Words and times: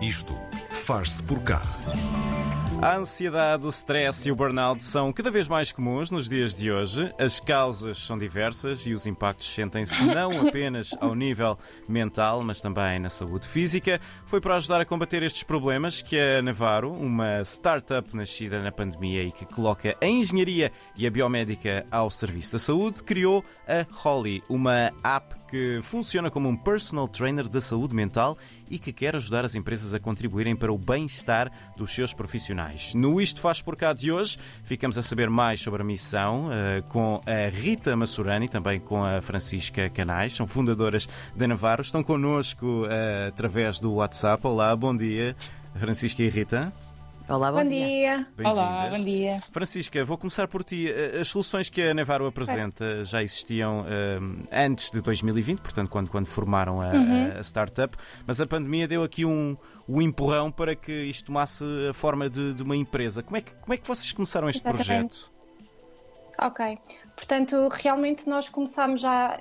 Isto 0.00 0.34
faz-se 0.70 1.22
por 1.22 1.42
cá. 1.42 1.60
A 2.80 2.96
ansiedade, 2.96 3.66
o 3.66 3.68
stress 3.68 4.26
e 4.26 4.32
o 4.32 4.34
burnout 4.34 4.82
são 4.82 5.12
cada 5.12 5.30
vez 5.30 5.46
mais 5.46 5.70
comuns 5.70 6.10
nos 6.10 6.26
dias 6.26 6.54
de 6.54 6.72
hoje. 6.72 7.12
As 7.18 7.38
causas 7.38 7.98
são 7.98 8.16
diversas 8.16 8.86
e 8.86 8.94
os 8.94 9.06
impactos 9.06 9.54
sentem-se 9.54 10.00
não 10.02 10.48
apenas 10.48 10.96
ao 10.98 11.14
nível 11.14 11.58
mental, 11.86 12.42
mas 12.42 12.62
também 12.62 12.98
na 12.98 13.10
saúde 13.10 13.46
física. 13.46 14.00
Foi 14.24 14.40
para 14.40 14.56
ajudar 14.56 14.80
a 14.80 14.86
combater 14.86 15.22
estes 15.22 15.42
problemas 15.42 16.00
que 16.00 16.18
a 16.18 16.40
Navarro, 16.40 16.94
uma 16.94 17.42
startup 17.44 18.16
nascida 18.16 18.62
na 18.62 18.72
pandemia 18.72 19.22
e 19.24 19.30
que 19.30 19.44
coloca 19.44 19.94
a 20.00 20.06
engenharia 20.06 20.72
e 20.96 21.06
a 21.06 21.10
biomédica 21.10 21.84
ao 21.90 22.08
serviço 22.08 22.52
da 22.52 22.58
saúde, 22.58 23.02
criou 23.02 23.44
a 23.68 23.84
Holly, 23.92 24.42
uma 24.48 24.90
app 25.04 25.40
que 25.50 25.80
funciona 25.82 26.30
como 26.30 26.48
um 26.48 26.56
personal 26.56 27.08
trainer 27.08 27.48
da 27.48 27.60
saúde 27.60 27.94
mental 27.94 28.38
e 28.70 28.78
que 28.78 28.92
quer 28.92 29.16
ajudar 29.16 29.44
as 29.44 29.54
empresas 29.54 29.92
a 29.92 29.98
contribuírem 29.98 30.54
para 30.54 30.72
o 30.72 30.78
bem-estar 30.78 31.50
dos 31.76 31.94
seus 31.94 32.14
profissionais. 32.14 32.94
No 32.94 33.20
Isto 33.20 33.40
Faz 33.40 33.60
Por 33.60 33.76
Cá 33.76 33.92
de 33.92 34.12
hoje, 34.12 34.38
ficamos 34.62 34.96
a 34.96 35.02
saber 35.02 35.28
mais 35.28 35.60
sobre 35.60 35.82
a 35.82 35.84
missão 35.84 36.48
uh, 36.48 36.82
com 36.88 37.20
a 37.26 37.48
Rita 37.50 37.96
Massurani 37.96 38.48
também 38.48 38.78
com 38.78 39.04
a 39.04 39.20
Francisca 39.20 39.90
Canais, 39.90 40.32
são 40.32 40.46
fundadoras 40.46 41.08
da 41.34 41.48
Navarro, 41.48 41.80
estão 41.82 42.02
connosco 42.02 42.84
uh, 42.84 43.28
através 43.28 43.80
do 43.80 43.94
WhatsApp. 43.94 44.46
Olá, 44.46 44.74
bom 44.76 44.96
dia, 44.96 45.36
Francisca 45.74 46.22
e 46.22 46.28
Rita. 46.28 46.72
Olá, 47.30 47.52
bom, 47.52 47.58
Bom 47.58 47.64
dia. 47.66 48.26
dia. 48.36 48.50
Olá, 48.50 48.90
bom 48.90 49.04
dia. 49.04 49.40
Francisca, 49.52 50.04
vou 50.04 50.18
começar 50.18 50.48
por 50.48 50.64
ti. 50.64 50.86
As 51.20 51.28
soluções 51.28 51.68
que 51.68 51.80
a 51.80 51.94
Nevaro 51.94 52.26
apresenta 52.26 53.04
já 53.04 53.22
existiam 53.22 53.84
um, 54.20 54.42
antes 54.50 54.90
de 54.90 55.00
2020, 55.00 55.60
portanto, 55.60 55.88
quando, 55.88 56.10
quando 56.10 56.26
formaram 56.26 56.80
a, 56.82 56.86
Uhum. 56.90 57.32
a 57.38 57.40
startup, 57.44 57.96
mas 58.26 58.40
a 58.40 58.46
pandemia 58.46 58.88
deu 58.88 59.04
aqui 59.04 59.24
um, 59.24 59.56
um 59.88 60.02
empurrão 60.02 60.50
para 60.50 60.74
que 60.74 60.90
isto 61.04 61.26
tomasse 61.26 61.64
a 61.88 61.92
forma 61.92 62.28
de, 62.28 62.52
de 62.52 62.62
uma 62.64 62.74
empresa. 62.74 63.22
Como 63.22 63.36
é, 63.36 63.40
que, 63.40 63.54
como 63.54 63.74
é 63.74 63.76
que 63.76 63.86
vocês 63.86 64.10
começaram 64.12 64.48
este 64.50 64.66
Exatamente. 64.68 64.86
projeto? 65.20 65.32
Ok. 66.42 66.78
Portanto, 67.14 67.68
realmente 67.70 68.26
nós 68.28 68.48
começámos 68.48 69.00
já 69.02 69.38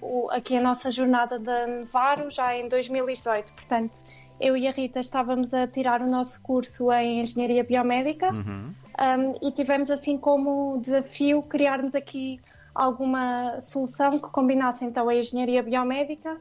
o- 0.00 0.28
aqui 0.30 0.56
a 0.56 0.60
nossa 0.60 0.90
jornada 0.92 1.38
da 1.40 1.66
Nevaro 1.66 2.30
já 2.30 2.54
em 2.56 2.68
2018. 2.68 3.52
Portanto, 3.54 3.98
eu 4.42 4.56
e 4.56 4.66
a 4.66 4.72
Rita 4.72 4.98
estávamos 4.98 5.54
a 5.54 5.66
tirar 5.66 6.02
o 6.02 6.06
nosso 6.06 6.42
curso 6.42 6.92
em 6.92 7.20
Engenharia 7.20 7.62
Biomédica 7.62 8.32
Uhum. 8.32 8.74
hum, 8.74 9.34
e 9.40 9.52
tivemos 9.52 9.90
assim 9.90 10.18
como 10.18 10.78
desafio 10.78 11.42
criarmos 11.42 11.94
aqui 11.94 12.40
alguma 12.74 13.60
solução 13.60 14.18
que 14.18 14.28
combinasse 14.30 14.84
então 14.84 15.08
a 15.08 15.14
Engenharia 15.14 15.62
Biomédica 15.62 16.36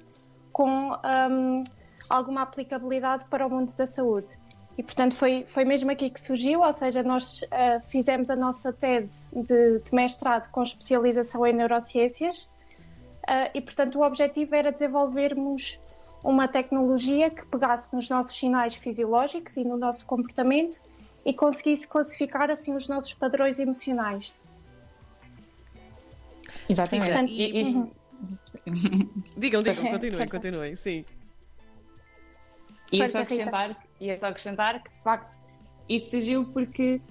com 0.52 0.92
hum, 0.92 1.64
alguma 2.10 2.42
aplicabilidade 2.42 3.26
para 3.26 3.46
o 3.46 3.50
mundo 3.50 3.72
da 3.74 3.86
saúde. 3.86 4.42
E, 4.78 4.84
portanto, 4.84 5.16
foi, 5.16 5.46
foi 5.54 5.64
mesmo 5.66 5.92
aqui 5.92 6.10
que 6.10 6.20
surgiu, 6.20 6.62
ou 6.62 6.74
seja, 6.74 7.04
nós 7.04 7.46
ah, 7.52 7.82
fizemos 7.90 8.30
a 8.30 8.36
nossa 8.36 8.74
tese 8.74 9.12
de, 9.32 9.80
de 9.80 9.94
mestrado 9.94 10.50
com 10.50 10.64
especialização 10.64 11.46
em 11.46 11.54
neurociências 11.54 12.50
ah, 13.28 13.50
e, 13.54 13.62
portanto, 13.62 14.00
o 14.00 14.02
objetivo 14.02 14.56
era 14.56 14.72
desenvolvermos 14.72 15.78
uma 16.24 16.48
tecnologia 16.48 17.30
que 17.30 17.46
pegasse 17.46 17.96
nos 17.96 18.08
nossos 18.10 18.36
sinais 18.38 18.76
fisiológicos 18.76 19.58
e 19.58 19.64
no 19.64 19.78
nosso 19.78 20.06
comportamento 20.06 20.78
e 21.26 21.34
conseguisse 21.34 21.88
classificar, 21.88 22.50
assim, 22.50 22.76
os 22.76 22.88
nossos 22.88 23.14
padrões 23.14 23.60
emocionais. 23.60 24.34
Exatamente. 26.70 27.12
Portanto, 27.12 27.32
E- 27.32 27.60
e- 27.60 27.64
uhum. 27.64 27.92
Digam, 29.38 29.64
digam, 29.64 29.90
continuem, 29.90 30.28
continuem, 30.28 30.76
sim. 30.76 31.04
E 32.92 33.02
é 33.02 33.08
só 33.08 33.20
acrescentar, 33.20 33.76
e 34.00 34.10
é 34.10 34.18
só 34.18 34.28
acrescentar 34.28 34.84
que, 34.84 34.90
de 34.92 34.98
facto, 35.02 35.40
isto 35.90 36.12
surgiu 36.12 36.46
porque 36.52 37.02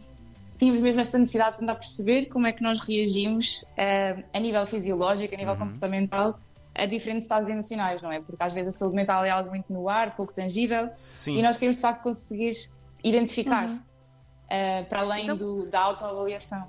tínhamos 0.58 0.80
mesmo 0.82 1.00
esta 1.00 1.18
necessidade 1.18 1.52
de 1.52 1.60
tentar 1.60 1.74
perceber 1.76 2.26
como 2.26 2.46
é 2.46 2.52
que 2.52 2.62
nós 2.62 2.80
reagimos 2.80 3.64
eh, 3.76 4.22
a 4.32 4.38
nível 4.38 4.66
fisiológico, 4.66 5.34
a 5.34 5.38
nível 5.38 5.56
comportamental, 5.56 6.38
a 6.74 6.86
diferentes 6.86 7.24
estados 7.24 7.48
emocionais, 7.48 8.00
não 8.02 8.10
é? 8.12 8.20
Porque 8.20 8.42
às 8.42 8.52
vezes 8.52 8.74
a 8.76 8.78
saúde 8.78 8.94
mental 8.96 9.24
é 9.24 9.30
algo 9.30 9.50
muito 9.50 9.72
no 9.72 9.88
ar, 9.88 10.14
pouco 10.16 10.32
tangível, 10.32 10.88
Sim. 10.94 11.38
e 11.38 11.42
nós 11.42 11.56
queremos, 11.56 11.76
de 11.76 11.82
facto, 11.82 12.02
conseguir 12.02 12.68
identificar, 13.02 13.82
eh, 14.48 14.82
para 14.84 15.00
além 15.00 15.22
Então- 15.24 15.36
do- 15.36 15.66
da 15.66 15.80
autoavaliação. 15.80 16.66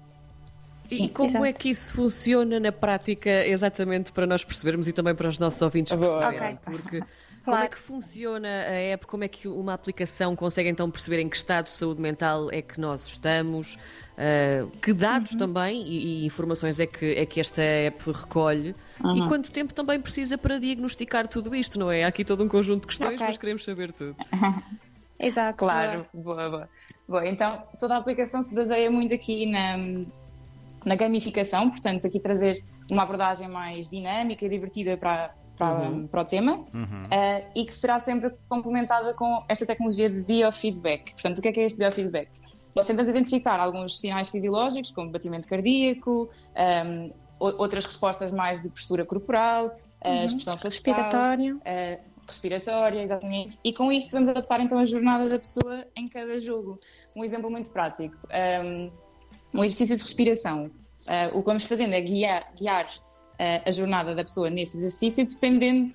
E 0.90 1.07
como 1.07 1.29
exato. 1.29 1.45
é 1.45 1.53
que 1.53 1.69
isso 1.69 1.94
funciona 1.94 2.59
na 2.59 2.72
prática, 2.72 3.29
exatamente 3.47 4.11
para 4.11 4.28
nós 4.28 4.44
percebermos 4.44 4.90
e 4.90 4.91
também 4.94 5.16
para 5.16 5.29
os 5.29 5.40
nossos 5.40 5.61
ouvintes 5.61 5.94
Boa. 5.94 6.19
perceberem? 6.19 6.56
Ok. 6.56 6.73
Porque 6.79 7.03
como 7.44 7.56
Claro. 7.56 7.66
é 7.66 7.69
que 7.69 7.78
funciona 7.78 8.47
a 8.47 8.75
app? 8.94 9.06
Como 9.07 9.24
é 9.24 9.28
que 9.28 9.47
uma 9.47 9.74
aplicação 9.74 10.35
consegue 10.35 10.69
então 10.69 10.90
perceber 10.91 11.19
em 11.19 11.28
que 11.29 11.35
estado 11.35 11.66
de 11.66 11.72
saúde 11.72 12.02
mental 12.02 12.50
é 12.52 12.62
que 12.62 12.79
nós 12.79 13.07
estamos? 13.07 13.78
Ah, 14.18 14.68
que 14.81 14.94
dados 14.94 15.34
também 15.35 15.81
e, 15.81 16.24
e 16.24 16.25
informações 16.25 16.79
é 16.79 16.85
que, 16.85 17.13
é 17.13 17.25
que 17.25 17.40
esta 17.40 17.62
app 17.62 18.12
recolhe? 18.12 18.75
E 19.16 19.28
quanto 19.28 19.52
tempo 19.52 19.74
também 19.74 20.00
precisa 20.00 20.38
para 20.38 20.59
diagnosticar 20.59 21.28
tudo 21.28 21.56
isto, 21.56 21.79
não 21.79 21.91
é? 21.91 22.03
Há 22.03 22.07
aqui 22.09 22.24
todo 22.24 22.44
um 22.44 22.47
conjunto 22.47 22.81
de 22.81 22.88
questões, 22.88 23.16
Ok. 23.16 23.25
mas 23.28 23.38
queremos 23.38 23.63
saber 23.63 23.91
tudo. 23.91 24.16
Exato. 25.19 25.58
Claro, 25.58 26.06
boa, 26.13 26.50
boa. 26.50 26.69
Boa, 27.08 27.28
então 27.28 27.63
toda 27.79 27.96
a 27.96 27.97
aplicação 27.97 28.41
se 28.44 28.53
baseia 28.53 28.90
muito 28.90 29.13
aqui 29.13 29.46
na, 29.46 29.78
na 30.85 30.96
gamificação, 30.96 31.69
portanto, 31.69 32.06
aqui 32.08 32.19
trazer 32.19 32.63
uma 32.91 33.03
abordagem 33.03 33.47
mais 33.47 33.90
dinâmica 33.90 34.46
e 34.46 34.50
divertida 34.50 34.97
para, 34.97 35.34
para, 35.57 35.91
para 36.09 36.22
o 36.22 36.25
tema 36.25 36.66
eh, 37.09 37.46
e 37.56 37.66
que 37.66 37.75
será 37.75 38.00
sempre 38.00 38.31
complementada 38.50 39.13
com 39.13 39.44
esta 39.47 39.66
tecnologia 39.66 40.09
de 40.09 40.22
biofeedback. 40.24 41.13
Portanto, 41.13 41.40
o 41.40 41.41
que 41.41 41.47
é 41.47 41.52
que 41.52 41.59
é 41.62 41.66
este 41.66 41.78
biofeedback? 41.79 42.29
Nós 42.75 42.88
tentamos 42.88 43.09
identificar 43.09 43.59
alguns 43.59 44.00
sinais 44.00 44.29
fisiológicos, 44.29 44.91
como 44.91 45.12
batimento 45.12 45.47
cardíaco, 45.47 46.29
ehm, 46.56 47.12
o- 47.40 47.62
outras 47.62 47.84
respostas 47.85 48.31
mais 48.31 48.62
de 48.62 48.69
postura 48.69 49.06
corporal, 49.06 49.75
eh, 50.03 50.25
expressão 50.25 50.53
facial, 50.53 50.72
Respiratório. 50.72 51.62
eh, 51.66 52.00
respiratória, 52.28 53.02
exatamente. 53.03 53.59
E 53.63 53.73
com 53.73 53.91
isso 53.91 54.12
vamos 54.12 54.29
adaptar 54.29 54.62
então 54.62 54.78
a 54.78 54.85
jornada 54.85 55.28
da 55.28 55.38
pessoa 55.38 55.85
em 55.96 56.08
cada 56.08 56.40
jogo. 56.40 56.79
Um 57.16 57.23
exemplo 57.25 57.50
muito 57.52 57.69
prático. 57.72 58.16
Um, 58.63 58.91
um 59.59 59.63
exercício 59.66 59.97
de 59.97 60.03
respiração. 60.03 60.72
Uh, 61.07 61.35
o 61.38 61.41
que 61.41 61.45
vamos 61.47 61.63
fazendo 61.63 61.94
é 61.94 62.01
guiar, 62.01 62.51
guiar 62.56 62.85
uh, 62.85 63.63
a 63.66 63.72
jornada 63.72 64.13
da 64.13 64.23
pessoa 64.23 64.50
nesse 64.50 64.78
exercício 64.78 65.25
dependendo 65.25 65.94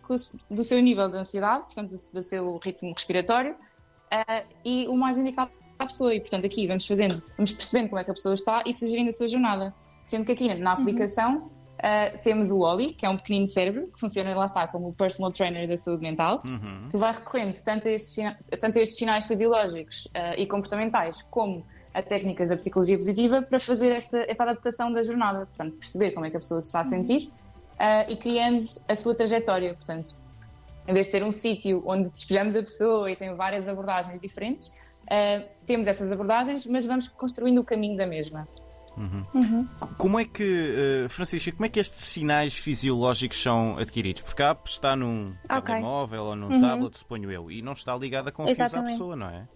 do 0.51 0.65
seu 0.65 0.81
nível 0.81 1.09
de 1.09 1.17
ansiedade, 1.17 1.61
portanto, 1.61 1.91
do, 1.91 2.13
do 2.13 2.23
seu 2.23 2.59
ritmo 2.59 2.93
respiratório 2.93 3.53
uh, 3.53 4.47
e 4.65 4.89
o 4.89 4.97
mais 4.97 5.17
indicado 5.17 5.51
para 5.77 5.85
a 5.85 5.89
pessoa. 5.89 6.13
E, 6.15 6.21
portanto, 6.21 6.45
aqui 6.45 6.67
vamos 6.67 6.87
fazendo, 6.87 7.23
vamos 7.37 7.53
percebendo 7.53 7.89
como 7.91 8.01
é 8.01 8.05
que 8.05 8.11
a 8.11 8.15
pessoa 8.15 8.35
está 8.35 8.63
e 8.67 8.75
sugerindo 8.75 9.11
a 9.11 9.13
sua 9.13 9.29
jornada. 9.29 9.73
Sendo 10.05 10.25
que 10.25 10.33
aqui 10.33 10.55
na 10.55 10.73
aplicação 10.73 11.37
uh, 11.39 12.19
temos 12.23 12.51
o 12.51 12.61
Oli, 12.61 12.93
que 12.93 13.07
é 13.07 13.09
um 13.09 13.17
pequenino 13.17 13.47
cérebro, 13.47 13.89
que 13.93 14.01
funciona, 14.01 14.35
lá 14.35 14.47
está, 14.47 14.67
como 14.67 14.89
o 14.89 14.93
personal 14.93 15.31
trainer 15.31 15.69
da 15.69 15.77
saúde 15.77 16.03
mental, 16.03 16.43
Uhum. 16.45 16.89
que 16.91 16.97
vai 16.97 17.13
recorrendo 17.13 17.61
tanto 17.63 17.87
a 17.87 17.93
estes, 17.93 18.17
tanto 18.61 18.79
a 18.79 18.83
estes 18.83 18.99
sinais 18.99 19.27
fisiológicos 19.27 20.09
e 20.37 20.47
comportamentais 20.47 21.23
como 21.23 21.67
a 21.97 22.03
técnicas 22.03 22.51
da 22.51 22.57
psicologia 22.57 22.97
positiva 22.97 23.41
para 23.41 23.59
fazer 23.59 23.91
esta, 23.91 24.19
esta 24.29 24.43
adaptação 24.43 24.93
da 24.93 25.03
jornada, 25.03 25.47
portanto, 25.47 25.77
perceber 25.77 26.11
como 26.11 26.27
é 26.27 26.31
que 26.31 26.37
a 26.37 26.41
pessoa 26.41 26.61
se 26.61 26.67
está 26.67 26.81
a 26.81 26.85
sentir 26.85 27.31
uh, 27.81 28.11
e 28.11 28.17
criando 28.17 28.67
a 28.87 28.95
sua 28.95 29.15
trajetória, 29.15 29.73
portanto, 29.73 30.15
em 30.87 30.93
vez 30.93 31.07
de 31.07 31.13
ser 31.13 31.25
um 31.25 31.33
sítio 31.33 31.83
onde 31.87 32.11
despejamos 32.11 32.55
a 32.55 32.61
pessoa 32.61 33.11
e 33.11 33.17
tem 33.17 33.35
várias 33.35 33.67
abordagens 33.67 34.21
diferentes, 34.21 34.69
uh, 34.69 35.43
temos 35.67 35.87
essas 35.87 36.13
abordagens, 36.13 36.67
mas 36.67 36.85
vamos 36.85 37.09
construindo 37.09 37.61
o 37.61 37.65
caminho 37.65 37.97
da 37.97 38.07
mesma. 38.07 38.47
Como 39.99 40.19
é 40.19 40.25
que, 40.25 41.05
eh, 41.05 41.09
Francisca, 41.11 41.53
como 41.53 41.67
é 41.67 41.69
que 41.69 41.79
estes 41.79 42.01
sinais 42.01 42.57
fisiológicos 42.57 43.43
são 43.43 43.77
adquiridos? 43.77 44.23
Porque 44.23 44.43
a 44.43 44.51
app 44.53 44.67
está 44.67 44.97
num 44.97 45.35
Ok. 45.51 45.67
telemóvel 45.67 46.23
ou 46.23 46.35
num 46.35 46.59
tablet, 46.59 46.97
suponho 46.99 47.31
eu, 47.31 47.51
e 47.51 47.61
não 47.61 47.75
está 47.75 47.95
ligada 47.95 48.33
com 48.33 48.47
fios 48.47 48.75
à 48.75 48.83
pessoa, 48.83 49.15
não 49.15 49.29
é? 49.29 49.47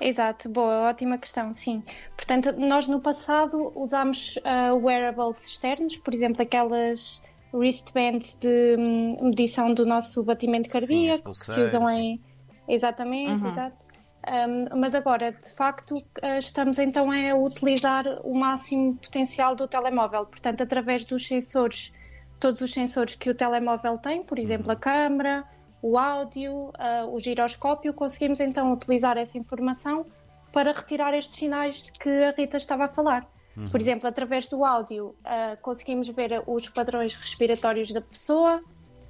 Exato, 0.00 0.48
boa, 0.48 0.88
ótima 0.88 1.18
questão, 1.18 1.52
sim. 1.54 1.82
Portanto, 2.16 2.52
nós 2.58 2.88
no 2.88 3.00
passado 3.00 3.72
usámos 3.76 4.38
ah, 4.44 4.74
wearables 4.74 5.44
externos, 5.46 5.96
por 5.96 6.12
exemplo, 6.12 6.42
aquelas 6.42 7.22
wristbands 7.52 8.34
de 8.40 8.76
hum, 8.76 9.28
medição 9.28 9.72
do 9.72 9.86
nosso 9.86 10.22
batimento 10.22 10.66
Sim, 10.66 10.72
cardíaco, 10.72 11.30
que 11.30 11.36
se 11.36 11.60
usam 11.60 11.88
em. 11.88 12.20
Exatamente, 12.68 13.46
exato. 13.46 13.84
Hum, 14.26 14.80
mas 14.80 14.94
agora, 14.94 15.32
de 15.32 15.52
facto, 15.52 16.02
ah, 16.22 16.38
estamos 16.38 16.78
então 16.78 17.10
a 17.10 17.34
utilizar 17.34 18.04
o 18.24 18.36
máximo 18.36 18.96
potencial 18.96 19.54
do 19.54 19.68
telemóvel, 19.68 20.26
portanto, 20.26 20.62
através 20.62 21.04
dos 21.04 21.26
sensores, 21.26 21.92
todos 22.40 22.60
os 22.60 22.72
sensores 22.72 23.14
que 23.14 23.30
o 23.30 23.34
telemóvel 23.34 23.96
tem, 23.98 24.24
por 24.24 24.38
exemplo, 24.38 24.72
a 24.72 24.76
câmera, 24.76 25.44
o 25.86 25.98
áudio, 25.98 26.70
ah, 26.78 27.04
o 27.06 27.20
giroscópio, 27.20 27.92
conseguimos 27.92 28.40
então 28.40 28.72
utilizar 28.72 29.18
essa 29.18 29.36
informação 29.36 30.06
para 30.50 30.72
retirar 30.72 31.12
estes 31.12 31.36
sinais 31.36 31.82
de 31.82 31.92
que 31.92 32.08
a 32.08 32.30
Rita 32.30 32.56
estava 32.56 32.86
a 32.86 32.88
falar. 32.88 33.28
Por 33.70 33.80
exemplo, 33.80 34.08
através 34.08 34.48
do 34.48 34.64
áudio, 34.64 35.14
ah, 35.22 35.58
conseguimos 35.60 36.08
ver 36.08 36.42
os 36.46 36.70
padrões 36.70 37.14
respiratórios 37.14 37.92
da 37.92 38.00
pessoa, 38.00 38.62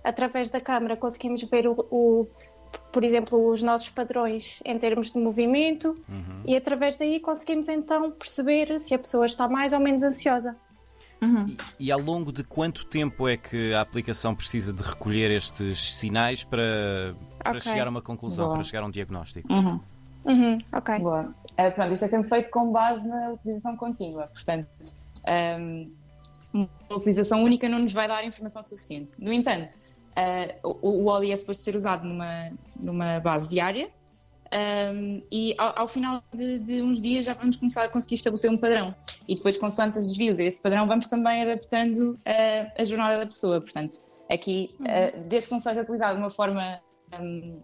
através 0.03 0.51
da 0.51 0.61
câmara, 0.61 0.97
conseguimos 0.97 1.45
ver 1.45 1.69
o, 1.69 1.77
o 1.93 2.27
por 2.93 3.05
exemplo, 3.05 3.49
os 3.53 3.63
nossos 3.63 3.89
padrões 3.89 4.61
em 4.65 4.77
termos 4.77 5.13
de 5.13 5.19
movimento 5.19 5.91
Uhum. 6.09 6.43
e 6.45 6.57
através 6.57 6.99
daí 6.99 7.21
conseguimos 7.21 7.69
então 7.69 8.11
perceber 8.11 8.81
se 8.81 8.93
a 8.93 8.99
pessoa 8.99 9.27
está 9.27 9.49
mais 9.49 9.73
ou 9.73 9.79
menos 9.79 10.03
ansiosa. 10.03 10.57
E, 11.79 11.87
e 11.87 11.93
ao 11.93 12.01
longo 12.01 12.31
de 12.33 12.45
quanto 12.45 12.85
tempo 12.87 13.27
é 13.29 13.37
que 13.37 13.73
a 13.73 13.81
aplicação 13.81 14.35
precisa 14.35 14.73
de 14.73 14.83
recolher 14.83 15.31
estes 15.31 15.81
sinais 15.95 16.45
para, 16.45 17.15
para 17.39 17.57
Ok. 17.59 17.61
chegar 17.63 17.87
a 17.87 17.91
uma 17.91 18.03
conclusão, 18.03 18.47
Boa. 18.47 18.57
para 18.57 18.65
chegar 18.65 18.83
a 18.83 18.87
um 18.87 18.91
diagnóstico? 18.91 19.51
Uhum. 19.53 19.81
Uhum, 20.25 20.59
ok. 20.73 20.99
Boa. 20.99 21.35
Ah, 21.57 21.71
pronto, 21.71 21.93
isto 21.93 22.05
é 22.05 22.09
sempre 22.09 22.29
feito 22.29 22.51
com 22.51 22.73
base 22.73 23.07
na 23.07 23.31
utilização 23.31 23.77
contínua. 23.77 24.27
Portanto, 24.29 24.69
ahm, 25.27 25.91
uma 26.53 26.69
utilização 26.91 27.43
única 27.43 27.69
não 27.69 27.79
nos 27.79 27.93
vai 27.93 28.09
dar 28.09 28.25
informação 28.25 28.63
suficiente. 28.63 29.11
No 29.19 29.33
entanto, 29.33 29.79
ah, 30.17 30.55
o, 30.63 31.03
o 31.03 31.07
OLI 31.07 31.33
é 31.33 31.37
suposto 31.37 31.63
ser 31.63 31.77
usado 31.77 32.05
numa, 32.05 32.51
numa 32.81 33.21
base 33.21 33.49
diária 33.49 33.91
ahm, 34.51 35.23
e 35.31 35.55
ao, 35.59 35.81
ao 35.81 35.89
final 35.89 36.23
de, 36.33 36.59
de 36.59 36.83
uns 36.83 37.01
dias 37.01 37.25
já 37.25 37.35
vamos 37.35 37.57
começar 37.57 37.85
a 37.85 37.89
conseguir 37.89 38.17
estabelecer 38.17 38.51
um 38.51 38.57
padrão. 38.59 38.95
E 39.29 39.35
depois, 39.35 39.57
consoante 39.57 39.99
os 39.99 40.09
desvios 40.09 40.39
a 40.39 40.45
esse 40.45 40.61
padrão, 40.61 40.87
vamos 40.87 41.07
também 41.07 41.43
adaptando 41.43 42.19
ah, 42.25 42.73
a 42.79 42.85
jornada 42.85 43.19
da 43.19 43.27
pessoa. 43.27 43.61
Portanto, 43.61 44.01
aqui, 44.31 44.75
ah, 44.81 45.17
desde 45.27 45.49
que 45.49 45.53
não 45.55 45.61
seja 45.61 45.83
utilizado 45.83 46.15
de 46.15 46.21
uma 46.23 46.31
forma 46.31 46.81
ahm, 47.13 47.59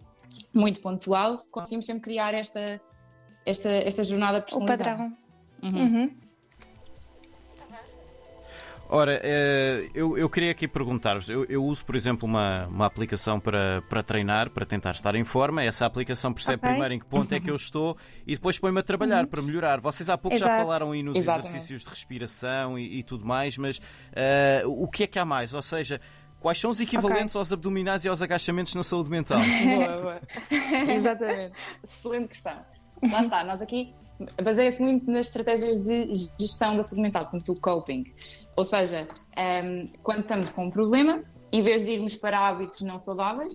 muito 0.53 0.81
pontual, 0.81 1.43
conseguimos 1.51 1.85
sempre 1.85 2.03
criar 2.03 2.33
esta, 2.33 2.79
esta, 3.45 3.69
esta 3.69 4.03
jornada 4.03 4.39
O 4.39 4.41
personalizada. 4.43 4.89
padrão. 4.91 5.17
Uhum. 5.63 5.83
Uhum. 5.83 6.11
Ora, 8.93 9.21
eh, 9.23 9.89
eu, 9.95 10.17
eu 10.17 10.29
queria 10.29 10.51
aqui 10.51 10.67
perguntar-vos: 10.67 11.29
eu, 11.29 11.45
eu 11.45 11.63
uso, 11.63 11.85
por 11.85 11.95
exemplo, 11.95 12.27
uma, 12.27 12.67
uma 12.67 12.85
aplicação 12.85 13.39
para, 13.39 13.81
para 13.89 14.03
treinar, 14.03 14.49
para 14.49 14.65
tentar 14.65 14.91
estar 14.91 15.15
em 15.15 15.23
forma. 15.23 15.63
Essa 15.63 15.85
aplicação 15.85 16.33
percebe 16.33 16.57
Ok. 16.57 16.69
primeiro 16.71 16.93
em 16.95 16.99
que 16.99 17.05
ponto 17.05 17.33
é 17.33 17.39
que 17.39 17.49
eu 17.49 17.55
estou 17.55 17.95
e 18.27 18.35
depois 18.35 18.59
põe-me 18.59 18.81
a 18.81 18.83
trabalhar 18.83 19.25
para 19.27 19.41
melhorar. 19.41 19.79
Vocês 19.79 20.09
há 20.09 20.17
pouco 20.17 20.35
já 20.37 20.45
Exato. 20.47 20.61
falaram 20.61 20.91
aí 20.91 21.01
nos 21.01 21.15
Exatamente. 21.17 21.47
exercícios 21.47 21.83
de 21.83 21.89
respiração 21.89 22.77
e, 22.77 22.99
e 22.99 23.03
tudo 23.03 23.25
mais, 23.25 23.57
mas 23.57 23.79
eh, 24.11 24.63
o 24.65 24.89
que 24.89 25.03
é 25.03 25.07
que 25.07 25.17
há 25.17 25.23
mais? 25.23 25.53
Ou 25.53 25.61
seja, 25.61 26.01
quais 26.41 26.59
são 26.59 26.69
os 26.69 26.81
equivalentes 26.81 27.33
aos 27.37 27.53
abdominais 27.53 28.03
e 28.03 28.09
aos 28.09 28.21
agachamentos 28.21 28.75
na 28.75 28.83
saúde 28.83 29.09
mental? 29.09 29.39
Boa, 29.63 30.01
boa. 30.01 30.21
Exatamente. 30.93 31.53
Excelente 31.81 32.27
questão. 32.27 32.57
Lá 33.09 33.21
está, 33.21 33.41
nós 33.45 33.61
aqui 33.61 33.93
baseia-se 34.41 34.81
muito 34.81 35.09
nas 35.09 35.27
estratégias 35.27 35.77
de 35.79 36.29
gestão 36.39 36.75
da 36.77 36.83
saúde 36.83 37.01
mental, 37.01 37.27
como 37.27 37.41
o 37.47 37.59
coping. 37.59 38.03
Ou 38.55 38.65
seja, 38.65 39.07
ehm, 39.37 39.87
quando 40.03 40.21
estamos 40.21 40.49
com 40.49 40.65
um 40.65 40.69
problema, 40.71 41.23
em 41.51 41.61
vez 41.63 41.83
de 41.85 41.91
irmos 41.91 42.15
para 42.15 42.39
hábitos 42.47 42.81
não 42.81 42.97
saudáveis, 42.99 43.53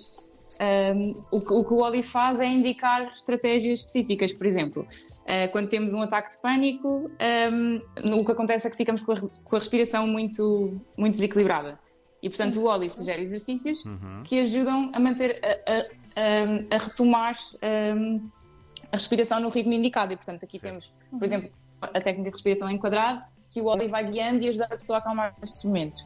ehm, 0.61 1.15
o, 1.31 1.41
que- 1.41 1.53
o 1.53 1.65
que 1.65 1.73
o 1.75 1.79
Oli 1.79 2.03
faz 2.03 2.41
é 2.41 2.47
indicar 2.47 3.03
estratégias 3.15 3.81
específicas. 3.81 4.33
Por 4.33 4.47
exemplo, 4.47 4.87
eh, 5.27 5.49
quando 5.49 5.69
temos 5.69 5.93
um 5.93 6.03
ataque 6.03 6.31
de 6.33 6.39
pânico, 6.41 7.11
ehm, 7.19 7.81
o 8.19 8.25
que 8.25 8.33
acontece 8.33 8.67
é 8.67 8.71
que 8.71 8.77
ficamos 8.77 9.03
com 9.03 9.13
a, 9.13 9.21
com 9.21 9.57
a 9.57 9.59
respiração 9.59 10.07
muito, 10.07 10.81
muito 10.97 11.15
desequilibrada. 11.15 11.79
E, 12.23 12.29
portanto, 12.31 12.59
o 12.61 12.65
Oli 12.65 12.91
sugere 12.91 13.23
exercícios 13.23 13.83
que 14.25 14.41
ajudam 14.41 14.91
a 14.95 14.99
manter, 14.99 15.35
a, 15.45 15.73
a- 15.73 15.87
a- 16.75 16.79
retomar 16.79 17.37
ehm, 17.63 18.21
a 18.93 18.97
respiração 18.97 19.41
no 19.41 19.49
ritmo 19.49 19.73
indicado. 19.73 20.13
E, 20.13 20.17
portanto, 20.17 20.45
aqui 20.45 20.59
Certo. 20.59 20.73
temos, 20.73 20.93
por 21.11 21.25
exemplo, 21.25 21.51
a 21.81 22.01
técnica 22.01 22.31
de 22.31 22.31
respiração 22.31 22.71
enquadrado, 22.71 23.25
que 23.51 23.61
o 23.61 23.67
Oli 23.67 23.89
vai 23.89 24.11
guiando 24.11 24.43
e 24.43 24.49
ajuda 24.49 24.65
a 24.67 24.69
pessoa 24.77 24.99
a 24.99 25.01
acalmar 25.01 25.35
nestes 25.41 25.65
momentos. 25.65 26.05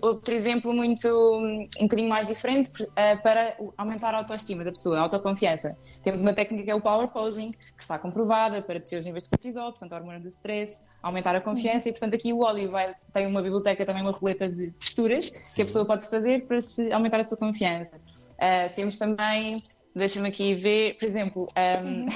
Outro 0.00 0.34
exemplo 0.34 0.72
muito, 0.72 1.08
um 1.08 1.82
bocadinho 1.82 2.08
mais 2.08 2.26
diferente, 2.26 2.70
eh, 2.96 3.16
para 3.16 3.54
aumentar 3.76 4.14
a 4.14 4.18
autoestima 4.18 4.64
da 4.64 4.70
pessoa, 4.70 4.98
a 4.98 5.02
autoconfiança. 5.02 5.76
Temos 6.02 6.20
uma 6.20 6.32
técnica 6.32 6.64
que 6.64 6.70
é 6.70 6.74
o 6.74 6.80
power 6.80 7.08
posing, 7.08 7.52
que 7.52 7.82
está 7.82 7.98
comprovada 7.98 8.62
para 8.62 8.78
descer 8.78 8.98
os 8.98 9.04
níveis 9.04 9.24
de 9.24 9.30
cortisol, 9.30 9.70
portanto, 9.70 9.92
a 9.92 9.96
hormona 9.96 10.20
do 10.20 10.28
stress, 10.28 10.80
aumentar 11.02 11.36
a 11.36 11.40
confiança 11.40 11.88
e, 11.88 11.92
portanto, 11.92 12.14
aqui 12.14 12.32
o 12.32 12.38
Oli 12.38 12.66
vai, 12.66 12.94
tem 13.12 13.26
uma 13.26 13.42
biblioteca, 13.42 13.84
também 13.84 14.02
uma 14.02 14.10
roleta 14.10 14.48
de 14.48 14.70
posturas 14.70 15.28
que 15.28 15.38
Sim. 15.38 15.62
a 15.62 15.64
pessoa 15.66 15.84
pode 15.84 16.08
fazer 16.08 16.46
para 16.46 16.60
se 16.62 16.90
aumentar 16.90 17.20
a 17.20 17.24
sua 17.24 17.36
confiança. 17.36 18.00
Eh, 18.38 18.70
temos 18.70 18.96
também, 18.96 19.62
deixa-me 19.98 20.28
aqui 20.28 20.54
ver, 20.54 20.96
por 20.96 21.04
exemplo, 21.04 21.48
um, 21.84 22.06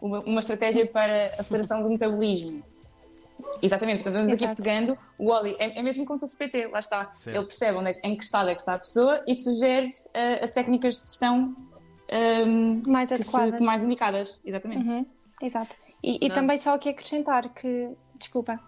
uma, 0.00 0.20
uma 0.20 0.40
estratégia 0.40 0.86
para 0.86 1.26
aceleração 1.38 1.82
do 1.82 1.90
metabolismo. 1.90 2.62
Exatamente, 3.62 4.02
quando 4.02 4.14
vamos 4.16 4.32
aqui 4.32 4.44
Exato. 4.44 4.62
pegando, 4.62 4.98
o 5.18 5.30
Oli 5.30 5.54
é, 5.58 5.78
é 5.78 5.82
mesmo 5.82 6.04
como 6.04 6.18
se 6.18 6.26
fosse 6.26 6.36
PT, 6.36 6.68
lá 6.68 6.80
está. 6.80 7.10
Certo. 7.12 7.36
Ele 7.36 7.46
percebe 7.46 7.78
onde 7.78 7.90
é, 7.90 8.00
em 8.02 8.16
que 8.16 8.24
estado 8.24 8.50
é 8.50 8.54
que 8.54 8.60
está 8.60 8.74
a 8.74 8.78
pessoa 8.78 9.22
e 9.26 9.34
sugere 9.34 9.90
eh, 10.14 10.42
as 10.42 10.50
técnicas 10.50 10.94
de 11.00 11.08
gestão 11.08 11.54
ehm, 12.08 12.82
Mais 12.86 13.08
que 13.08 13.16
se- 13.22 13.36
adequadas. 13.36 13.60
mais 13.60 13.84
indicadas. 13.84 14.40
Exatamente. 14.44 14.86
Uhum, 14.86 15.06
Exato. 15.42 15.76
E, 16.02 16.26
e 16.26 16.30
também 16.30 16.58
só 16.58 16.74
aqui 16.74 16.88
acrescentar 16.88 17.48
que. 17.50 17.90
Desculpa. 18.18 18.58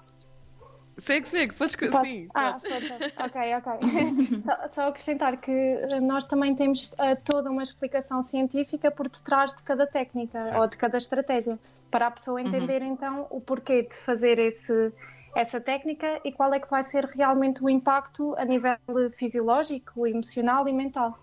Segue, 0.99 1.29
segue, 1.29 1.55
podes. 1.55 1.77
Posso? 1.77 2.05
Sim, 2.05 2.29
ah, 2.35 2.57
pode, 2.61 2.89
pode. 2.89 3.15
ok, 3.25 3.55
ok. 3.55 4.43
só, 4.45 4.69
só 4.75 4.89
acrescentar 4.89 5.37
que 5.37 5.53
eh, 5.53 6.01
nós 6.01 6.27
também 6.27 6.55
temos 6.57 6.91
eh, 6.99 7.15
toda 7.15 7.51
uma 7.51 7.63
explicação 7.63 8.21
científica 8.21 8.91
por 8.91 9.09
detrás 9.09 9.55
de 9.55 9.63
cada 9.63 9.87
técnica 9.87 10.43
Certo. 10.43 10.61
ou 10.61 10.67
de 10.67 10.77
cada 10.77 10.99
estratégia, 10.99 11.59
para 11.91 12.09
a 12.09 12.11
pessoa 12.11 12.41
entender 12.43 12.83
então 12.83 13.27
o 13.31 13.41
porquê 13.41 13.83
de 13.83 13.95
fazer 13.95 14.41
esse, 14.41 14.93
essa 15.37 15.61
técnica 15.61 16.21
e 16.25 16.33
qual 16.33 16.53
é 16.53 16.59
que 16.59 16.69
vai 16.69 16.83
ser 16.83 17.05
realmente 17.05 17.63
o 17.63 17.71
impacto 17.71 18.35
a 18.37 18.45
nível 18.45 18.77
fisiológico, 19.17 20.07
emocional 20.07 20.67
e 20.67 20.73
mental. 20.73 21.19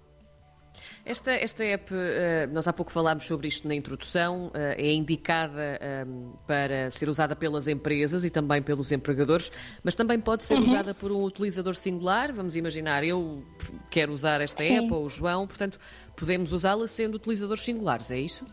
Esta, 1.06 1.32
esta 1.32 1.64
app, 1.64 1.94
eh, 1.94 2.48
nós 2.52 2.68
há 2.68 2.74
pouco 2.74 2.92
falámos 2.92 3.28
sobre 3.28 3.48
isto 3.48 3.68
na 3.68 3.76
introdução, 3.76 4.52
eh, 4.54 4.76
é 4.78 4.94
indicada 4.94 5.78
ehm, 5.80 6.32
para 6.48 6.90
ser 6.90 7.10
usada 7.10 7.36
pelas 7.36 7.68
empresas 7.68 8.24
e 8.24 8.30
também 8.30 8.62
pelos 8.62 8.92
empregadores, 8.92 9.52
mas 9.84 9.94
também 9.96 10.20
pode 10.20 10.44
ser 10.44 10.60
usada 10.60 10.94
por 10.94 11.12
um 11.12 11.24
utilizador 11.24 11.76
singular. 11.76 12.34
Vamos 12.34 12.56
imaginar, 12.56 13.04
eu 13.04 13.44
quero 13.90 14.12
usar 14.12 14.42
esta 14.42 14.64
app 14.64 14.92
ou 14.92 15.06
o 15.06 15.10
João, 15.10 15.46
portanto, 15.46 15.80
podemos 16.16 16.54
usá-la 16.54 16.88
sendo 16.88 17.16
utilizadores 17.16 17.64
singulares, 17.64 18.10
é 18.12 18.18
isso? 18.18 18.46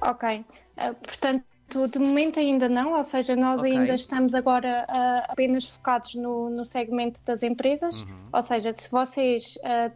Ok. 0.00 0.44
Eh, 0.76 0.92
portanto, 0.92 1.44
de 1.90 1.98
momento 1.98 2.38
ainda 2.38 2.68
não, 2.68 2.96
ou 2.96 3.04
seja, 3.04 3.34
nós 3.34 3.60
Ok. 3.60 3.70
ainda 3.70 3.94
estamos 3.94 4.34
agora 4.34 4.84
ah, 4.88 5.26
apenas 5.28 5.66
focados 5.66 6.14
no, 6.14 6.50
no 6.50 6.64
segmento 6.64 7.24
das 7.24 7.42
empresas, 7.42 8.04
ou 8.32 8.42
seja, 8.42 8.72
se 8.72 8.90
vocês 8.90 9.58
ah, 9.64 9.90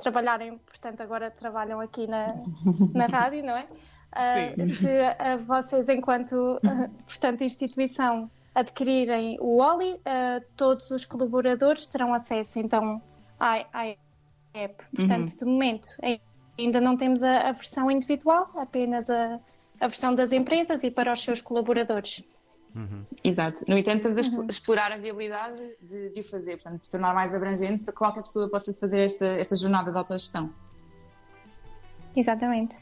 trabalharem, 0.00 0.58
portanto, 0.58 1.00
agora 1.00 1.30
trabalham 1.30 1.80
aqui 1.80 2.06
na, 2.06 2.34
na 2.94 3.06
rádio, 3.06 3.44
não 3.44 3.56
é? 3.56 3.64
Ah, 4.12 4.34
Sim. 4.56 4.68
se 4.74 4.88
ah, 5.18 5.36
vocês, 5.36 5.88
enquanto, 5.88 6.60
ah, 6.64 6.88
portanto, 7.06 7.44
instituição, 7.44 8.30
adquirirem 8.54 9.38
o 9.40 9.58
OLI, 9.58 10.00
ah, 10.04 10.40
todos 10.56 10.90
os 10.90 11.04
colaboradores 11.04 11.86
terão 11.86 12.12
acesso, 12.12 12.58
então, 12.58 13.00
à, 13.38 13.64
à 13.72 13.94
app. 14.54 14.84
Portanto, 14.94 15.36
de 15.38 15.44
momento, 15.44 15.88
ai- 16.02 16.20
ainda 16.58 16.80
não 16.80 16.96
temos 16.96 17.22
a, 17.22 17.48
a 17.48 17.52
versão 17.52 17.90
individual, 17.90 18.50
apenas 18.56 19.08
a, 19.08 19.38
a 19.80 19.86
versão 19.86 20.14
das 20.14 20.32
empresas 20.32 20.82
e 20.82 20.90
para 20.90 21.12
os 21.12 21.22
seus 21.22 21.40
colaboradores. 21.40 22.24
Exato. 23.24 23.64
No 23.68 23.76
entanto, 23.76 24.08
estamos 24.08 24.18
a 24.18 24.20
expl- 24.20 24.46
explorar 24.48 24.92
a 24.92 24.96
viabilidade 24.96 25.62
de, 25.82 26.10
de 26.10 26.20
o 26.20 26.24
fazer, 26.24 26.58
portanto, 26.58 26.82
de 26.82 26.88
tornar 26.88 27.14
mais 27.14 27.34
abrangente 27.34 27.82
para 27.82 27.92
que 27.92 27.98
qualquer 27.98 28.22
pessoa 28.22 28.48
possa 28.48 28.72
fazer 28.72 29.00
esta, 29.00 29.26
esta 29.26 29.56
jornada 29.56 29.90
de 29.90 29.98
autogestão. 29.98 30.50
Exatamente. 32.16 32.76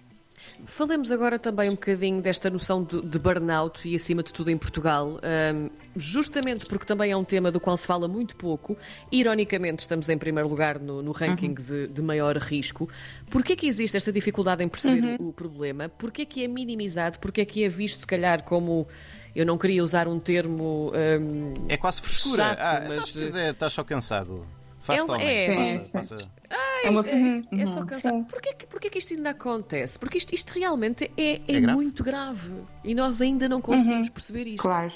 Falemos 0.66 1.10
agora 1.10 1.36
também 1.36 1.68
um 1.68 1.72
bocadinho 1.72 2.22
desta 2.22 2.48
noção 2.48 2.84
de, 2.84 3.02
de 3.02 3.18
burnout 3.18 3.88
e, 3.88 3.96
acima 3.96 4.22
de 4.22 4.32
tudo, 4.32 4.50
em 4.50 4.56
Portugal, 4.56 5.18
Ahm, 5.22 5.68
justamente 5.96 6.66
porque 6.66 6.86
também 6.86 7.10
é 7.10 7.16
um 7.16 7.24
tema 7.24 7.50
do 7.50 7.58
qual 7.58 7.76
se 7.76 7.86
fala 7.86 8.06
muito 8.06 8.36
pouco. 8.36 8.76
Ironicamente, 9.10 9.80
estamos 9.80 10.08
em 10.08 10.16
primeiro 10.16 10.48
lugar 10.48 10.78
no, 10.78 11.02
no 11.02 11.10
ranking 11.10 11.54
de, 11.54 11.88
de 11.88 12.02
maior 12.02 12.36
risco. 12.36 12.88
Porquê 13.30 13.56
que 13.56 13.66
existe 13.66 13.96
esta 13.96 14.12
dificuldade 14.12 14.62
em 14.62 14.68
perceber 14.68 15.20
o, 15.20 15.28
o 15.28 15.32
problema? 15.32 15.88
Porquê 15.88 16.24
que 16.24 16.44
é 16.44 16.48
minimizado? 16.48 17.18
Porquê 17.18 17.44
que 17.44 17.64
é 17.64 17.68
visto, 17.68 18.00
se 18.00 18.06
calhar, 18.06 18.44
como. 18.44 18.86
Eu 19.34 19.46
não 19.46 19.56
queria 19.58 19.82
usar 19.82 20.08
um 20.08 20.18
termo. 20.18 20.92
ahm, 20.94 21.54
É 21.68 21.76
quase 21.76 22.00
frescura. 22.02 22.44
Chato, 22.44 22.58
ah, 22.60 22.84
mas, 22.88 23.14
estás, 23.16 23.34
estás 23.52 23.72
só 23.72 23.84
cansado. 23.84 24.46
Faz 24.80 25.00
É 25.20 25.44
é, 25.44 25.76
passa, 25.78 25.92
passa. 25.98 26.30
É 26.82 26.88
uma- 26.90 27.06
é, 27.06 27.16
isto 27.40 27.54
é 27.54 27.66
só 27.66 27.80
Uhum. 27.80 27.86
cansar. 27.86 28.12
Sim. 28.12 28.24
Porquê, 28.24 28.54
que- 28.54 28.66
porquê 28.66 28.88
que 28.90 28.98
isto 28.98 29.12
ainda 29.14 29.30
acontece? 29.30 29.98
Porque 29.98 30.16
isto, 30.16 30.32
isto 30.34 30.50
realmente 30.58 31.10
é, 31.16 31.32
é 31.46 31.56
É 31.56 31.60
grave? 31.60 31.76
muito 31.76 32.02
grave. 32.02 32.54
E 32.84 32.94
nós 32.94 33.20
ainda 33.20 33.48
não 33.48 33.60
conseguimos 33.60 34.08
perceber 34.08 34.46
isto. 34.46 34.62
Claro. 34.62 34.92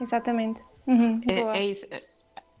Exatamente. 0.00 0.60
Uhum. 0.86 1.20
É, 1.28 1.58
é 1.58 1.64
isso. 1.66 1.86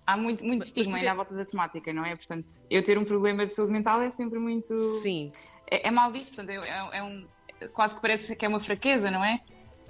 Há 0.06 0.16
muito, 0.16 0.44
muito 0.44 0.60
Mas- 0.60 0.68
estigma 0.68 0.92
mas 0.92 1.00
ainda 1.00 1.12
à 1.12 1.14
volta 1.14 1.34
da 1.34 1.44
temática, 1.44 1.92
não 1.92 2.04
é? 2.04 2.14
Portanto, 2.14 2.50
eu 2.70 2.82
ter 2.82 2.96
um 2.98 3.04
problema 3.04 3.46
de 3.46 3.52
saúde 3.54 3.72
mental 3.72 4.00
é 4.02 4.10
sempre 4.10 4.38
muito. 4.38 4.76
Sim. 5.02 5.32
É, 5.70 5.88
é 5.88 5.90
mal 5.90 6.12
visto, 6.12 6.28
portanto, 6.34 6.50
é, 6.50 6.56
é- 6.56 6.98
é 6.98 7.02
um. 7.02 7.26
Quase 7.72 7.94
que 7.94 8.02
parece 8.02 8.36
que 8.36 8.44
é 8.44 8.48
uma 8.48 8.60
fraqueza, 8.60 9.10
não 9.10 9.24
é? 9.24 9.40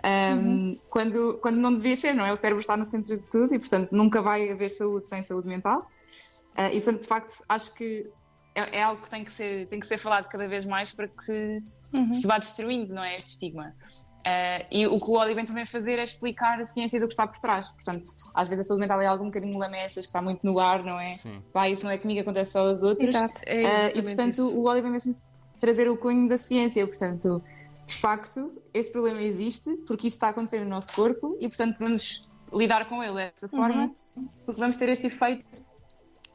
Ahm, 0.03 0.77
quando, 0.91 1.39
quando 1.41 1.57
não 1.57 1.75
devia 1.75 1.97
ser, 1.97 2.15
não 2.15 2.25
é? 2.25 2.33
O 2.33 2.37
cérebro 2.37 2.61
está 2.61 2.77
no 2.77 2.85
centro 2.85 3.17
de 3.17 3.23
tudo 3.31 3.55
e, 3.55 3.59
portanto, 3.59 3.91
nunca 3.93 4.21
vai 4.23 4.51
haver 4.51 4.71
saúde 4.71 5.07
sem 5.07 5.23
saúde 5.23 5.49
mental. 5.49 5.87
Ah, 6.55 6.69
e, 6.71 6.75
portanto, 6.77 7.01
de 7.03 7.07
facto, 7.07 7.45
acho 7.49 7.73
que 7.75 8.07
é, 8.55 8.79
é 8.79 8.83
algo 8.83 9.03
que 9.03 9.11
tem 9.11 9.25
que, 9.25 9.33
ser, 9.33 9.67
tem 9.69 9.79
que 9.81 9.87
ser 9.87 9.99
falado 9.99 10.29
cada 10.29 10.49
vez 10.49 10.65
mais 10.65 10.91
para 10.93 11.09
que 11.09 11.59
Uhum. 11.95 12.15
se 12.15 12.27
vá 12.27 12.39
destruindo, 12.39 12.95
não 12.95 13.03
é? 13.05 13.17
Este 13.17 13.31
estigma. 13.31 13.75
Uh, 14.27 14.67
e 14.73 14.87
o 14.89 14.99
que 14.99 15.09
o 15.09 15.15
Oli 15.19 15.35
vem 15.35 15.47
também 15.47 15.65
fazer 15.67 16.01
é 16.01 16.03
explicar 16.03 16.61
a 16.61 16.65
ciência 16.65 16.99
do 16.99 17.07
que 17.07 17.13
está 17.13 17.27
por 17.29 17.39
trás. 17.39 17.69
Portanto, 17.71 18.11
às 18.35 18.49
vezes 18.49 18.67
a 18.67 18.69
saúde 18.69 18.81
mental 18.81 19.01
é 19.01 19.07
algo 19.07 19.23
um 19.23 19.29
bocadinho 19.29 19.57
lamechas, 19.57 20.05
que 20.05 20.09
está 20.11 20.21
muito 20.21 20.45
no 20.45 20.59
ar, 20.59 20.83
não 20.83 20.99
é? 20.99 21.15
Sim. 21.15 21.41
Pá, 21.53 21.69
isso 21.69 21.85
não 21.85 21.93
é 21.93 21.99
comigo, 21.99 22.21
acontece 22.23 22.53
só 22.53 22.67
aos 22.67 22.83
outros. 22.83 23.09
Exato. 23.09 23.41
É 23.47 23.89
Uh, 23.95 23.99
e 23.99 24.03
portanto 24.03 24.33
isso. 24.33 24.57
o 24.59 24.67
Oli 24.67 24.81
vem 24.81 24.91
mesmo 24.91 25.15
trazer 25.61 25.89
o 25.89 25.97
cunho 25.97 26.29
da 26.29 26.37
ciência. 26.39 26.85
Portanto, 26.87 27.41
de 27.87 27.95
facto, 27.95 28.53
este 28.75 28.93
problema 28.93 29.23
existe 29.23 29.71
porque 29.87 30.09
isto 30.09 30.17
está 30.17 30.29
a 30.29 30.31
acontecer 30.31 30.61
no 30.61 30.69
nosso 30.69 30.93
corpo 30.93 31.37
e 31.41 31.49
portanto 31.49 31.79
vamos 31.79 32.29
lidar 32.53 32.89
com 32.89 33.03
ele 33.03 33.15
dessa 33.15 33.49
forma 33.49 33.93
porque 34.45 34.61
vamos 34.61 34.77
ter 34.77 34.89
este 34.89 35.07
efeito 35.07 35.65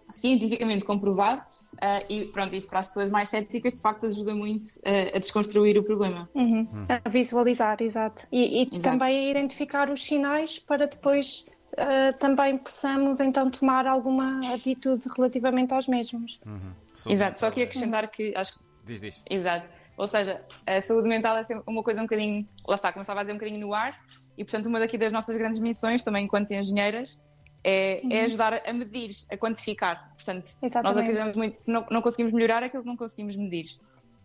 cientificamente 0.10 0.84
comprovado 0.84 1.42
uh, 1.74 2.06
e 2.10 2.26
pronto, 2.26 2.54
isto 2.56 2.70
para 2.70 2.80
as 2.80 2.88
pessoas 2.88 3.10
mais 3.10 3.30
céticas 3.30 3.76
de 3.76 3.82
facto 3.82 4.06
ajuda 4.08 4.34
muito 4.34 4.68
uh, 4.80 5.16
a 5.16 5.20
desconstruir 5.20 5.78
o 5.78 5.84
problema. 5.84 6.30
Uhum. 6.34 6.68
A 6.88 7.10
visualizar, 7.10 7.82
exato. 7.82 8.28
E, 8.32 8.62
e 8.62 8.64
Exato. 8.64 8.82
também 8.82 9.28
a 9.28 9.32
identificar 9.32 9.90
os 9.90 10.04
sinais 10.04 10.60
para 10.60 10.86
depois 10.86 11.46
eh, 11.78 12.12
também 12.14 12.58
possamos 12.58 13.22
então 13.22 13.50
tomar 13.50 13.88
alguma 13.88 14.54
atitude 14.54 15.08
relativamente 15.16 15.74
aos 15.74 15.88
mesmos. 15.88 16.40
Saúde 16.96 17.16
Exato, 17.16 17.40
só 17.40 17.46
mental, 17.46 17.52
que 17.52 17.62
é. 17.62 17.64
acrescentar 17.64 18.12
que 18.12 18.34
acho 18.36 18.60
que 18.60 18.72
Diz, 18.86 19.02
diz. 19.02 19.24
Exato. 19.30 19.68
Ou 20.02 20.08
seja, 20.08 20.44
a 20.66 20.82
saúde 20.82 21.08
mental 21.08 21.38
é 21.38 21.44
sempre 21.44 21.64
uma 21.68 21.84
coisa 21.84 22.00
um 22.00 22.06
bocadinho, 22.06 22.48
lá 22.68 22.74
está, 22.74 22.92
como 22.92 23.02
eu 23.02 23.04
estava 23.04 23.20
a 23.20 23.24
dizer, 23.24 23.34
um 23.34 23.38
bocadinho 23.38 23.60
no 23.60 23.72
ar, 23.72 23.96
e 24.36 24.44
portanto 24.44 24.66
uma 24.66 24.80
daqui 24.80 24.98
das 24.98 25.14
nossas 25.14 25.38
grandes 25.38 25.60
missões, 25.60 26.02
também 26.02 26.26
enquanto 26.26 26.50
engenheiras, 26.50 27.22
é, 27.64 28.02
é 28.12 28.24
ajudar 28.24 28.68
a 28.68 28.74
medir, 28.74 29.12
a 29.32 29.38
quantificar. 29.38 30.12
Portanto, 30.16 30.46
nós 30.60 30.72
Exatamente. 30.72 31.00
acreditamos 31.02 31.36
muito 31.36 31.60
que 31.60 31.72
não, 31.72 31.86
não 31.92 32.02
conseguimos 32.02 32.34
melhorar 32.34 32.64
aquilo 32.64 32.82
que 32.82 32.90
não 32.90 32.98
conseguimos 32.98 33.36
medir. 33.36 33.68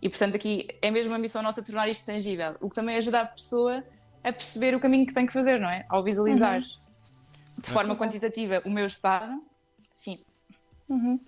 E 0.01 0.09
portanto 0.09 0.35
aqui 0.35 0.67
é 0.81 0.91
mesmo 0.91 1.13
uma 1.13 1.19
missão 1.19 1.43
nossa 1.43 1.63
tornar 1.63 1.91
isto 1.91 2.07
tangível, 2.07 2.57
o 2.63 2.71
que 2.71 2.75
também 2.75 2.97
ajuda 2.97 3.21
a 3.21 3.27
pessoa 3.27 3.85
a 4.25 4.33
perceber 4.33 4.75
o 4.75 4.81
caminho 4.81 5.07
que 5.07 5.13
tem 5.13 5.27
que 5.27 5.33
fazer, 5.35 5.61
não 5.61 5.69
é? 5.69 5.85
Ao 5.91 6.03
visualizar 6.03 6.63
de 6.63 7.71
forma 7.71 7.95
quantitativa 7.97 8.63
o 8.65 8.71
meu 8.71 8.87
estado, 8.87 9.43
sim, 9.97 10.19
Uhum. 10.89 11.21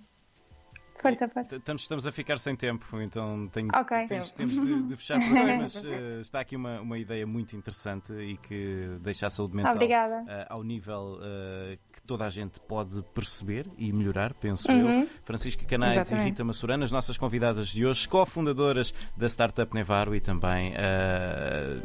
Força, 1.01 1.29
força. 1.29 1.57
Estamos, 1.57 1.83
estamos 1.83 2.07
a 2.07 2.13
ficar 2.13 2.39
sem 2.39 2.57
tempo, 2.57 2.85
então 3.01 3.49
tenho, 3.53 3.69
Ok. 3.75 4.07
temos, 4.09 4.33
temos 4.33 4.55
de, 4.61 4.83
de 4.83 4.97
fechar 4.97 5.19
por 5.27 5.37
aqui, 5.39 5.57
mas 5.59 5.85
eh, 5.85 6.19
está 6.21 6.41
aqui 6.41 6.57
uma, 6.57 6.81
uma 6.81 6.99
ideia 6.99 7.27
muito 7.27 7.55
interessante 7.57 8.13
e 8.13 8.37
que 8.37 8.99
deixa 9.01 9.27
a 9.27 9.31
saúde 9.31 9.55
mental 9.57 9.75
Obrigada. 9.75 10.25
eh, 10.27 10.47
ao 10.49 10.63
nível 10.65 11.19
eh, 11.23 11.79
que 11.93 12.03
toda 12.03 12.25
a 12.25 12.31
gente 12.31 12.59
pode 12.61 13.03
perceber 13.15 13.67
e 13.77 13.93
melhorar, 13.93 14.35
penso 14.35 14.71
Uhum. 14.71 15.03
eu. 15.03 15.09
Francisca 15.25 15.65
Canais 15.65 16.01
Exatamente. 16.01 16.27
e 16.27 16.31
Rita 16.31 16.45
Massurana, 16.45 16.85
as 16.85 16.93
nossas 16.93 17.17
convidadas 17.17 17.69
de 17.69 17.87
hoje, 17.87 18.09
cofundadoras 18.09 18.93
da 19.17 19.27
Startup 19.29 19.73
Nevaro 19.75 20.15
e 20.15 20.21
também 20.21 20.75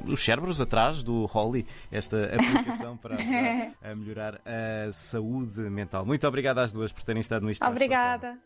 os 0.08 0.24
cérebros 0.24 0.60
atrás 0.60 1.04
do 1.04 1.26
Holly, 1.26 1.66
esta 1.92 2.26
aplicação 2.36 2.98
para 2.98 3.16
ajudar 3.22 3.72
a 3.84 3.96
melhorar 3.96 4.42
a 4.46 4.92
saúde 4.92 5.60
mental. 5.70 6.06
Muito 6.06 6.28
obrigado 6.28 6.60
às 6.60 6.72
duas 6.72 6.92
por 6.92 7.04
terem 7.04 7.20
estado 7.22 7.44
no 7.44 7.52
Isto 7.52 7.62
Cá. 7.62 7.70
Obrigada. 7.70 8.38